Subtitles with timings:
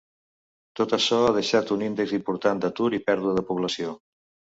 [0.79, 3.93] Tot açò ha deixat un índex important d'atur i pèrdua de població.